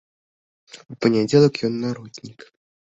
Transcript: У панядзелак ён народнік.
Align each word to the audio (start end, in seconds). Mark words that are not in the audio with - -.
У 0.95 0.97
панядзелак 1.05 1.63
ён 1.71 1.81
народнік. 1.87 2.39